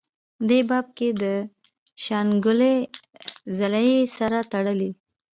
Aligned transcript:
دې 0.49 0.59
باب 0.69 0.87
کې 0.97 1.09
دَشانګلې 1.21 2.75
ضلعې 3.57 3.99
سره 4.17 4.37
تړلي 4.51 4.91